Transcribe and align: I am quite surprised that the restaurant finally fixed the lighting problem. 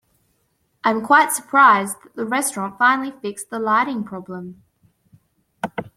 I 0.83 0.89
am 0.89 1.05
quite 1.05 1.31
surprised 1.31 1.97
that 2.01 2.15
the 2.15 2.25
restaurant 2.25 2.79
finally 2.79 3.11
fixed 3.21 3.51
the 3.51 3.59
lighting 3.59 4.03
problem. 4.03 4.63